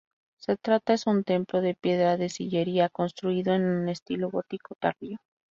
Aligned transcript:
Se 0.39 0.57
trata 0.57 0.93
es 0.95 1.05
un 1.05 1.23
templo 1.23 1.61
de 1.61 1.75
piedra 1.75 2.17
de 2.17 2.29
sillería 2.29 2.89
construido 2.89 3.53
en 3.53 3.87
estilo 3.87 4.31
gótico 4.31 4.73
tardío. 4.79 5.19